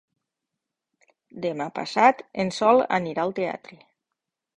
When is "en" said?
2.45-2.49